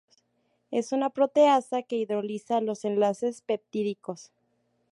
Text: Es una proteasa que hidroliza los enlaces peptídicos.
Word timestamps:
Es 0.71 0.93
una 0.93 1.11
proteasa 1.11 1.83
que 1.83 1.95
hidroliza 1.95 2.59
los 2.59 2.85
enlaces 2.85 3.43
peptídicos. 3.43 4.31